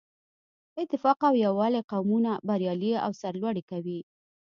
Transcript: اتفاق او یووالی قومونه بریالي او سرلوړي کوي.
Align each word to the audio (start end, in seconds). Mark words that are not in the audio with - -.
اتفاق 0.81 1.17
او 1.29 1.33
یووالی 1.45 1.81
قومونه 1.91 2.31
بریالي 2.47 2.91
او 3.05 3.11
سرلوړي 3.21 3.63
کوي. 3.71 3.99